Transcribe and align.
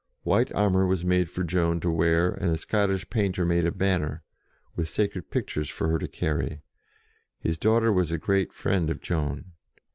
White 0.23 0.51
armour 0.53 0.87
was 0.87 1.05
made 1.05 1.29
for 1.29 1.43
Joan 1.43 1.79
to 1.81 1.91
wear, 1.91 2.31
and 2.31 2.49
a 2.49 2.57
Scottish 2.57 3.07
painter 3.11 3.45
made 3.45 3.67
a 3.67 3.71
banner 3.71 4.23
with 4.75 4.89
sacred 4.89 5.29
pictures 5.29 5.69
for 5.69 5.89
her 5.89 5.99
to 5.99 6.07
carry: 6.07 6.63
his 7.37 7.59
daughter 7.59 7.93
was 7.93 8.09
a 8.09 8.17
great 8.17 8.51
friend 8.51 8.89
of 8.89 8.99
Joan. 8.99 9.51